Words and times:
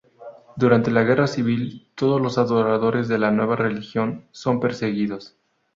Durante 0.55 0.89
la 0.89 1.03
guerra 1.03 1.27
civil, 1.27 1.91
todos 1.93 2.19
los 2.19 2.39
adoradores 2.39 3.07
de 3.07 3.19
la 3.19 3.29
nueva 3.29 3.55
religión 3.55 4.25
son 4.31 4.59
perseguidos. 4.59 5.37